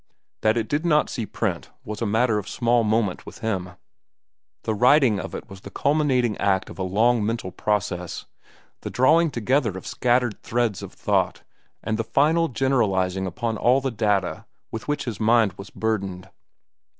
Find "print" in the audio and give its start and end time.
1.27-1.69